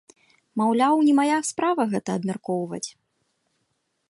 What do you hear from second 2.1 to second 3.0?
абмяркоўваць.